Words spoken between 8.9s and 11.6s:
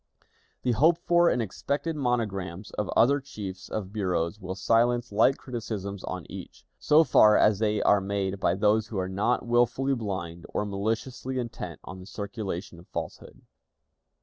are not willfully blind, or maliciously